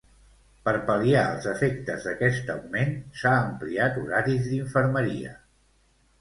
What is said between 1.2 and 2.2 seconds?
els efectes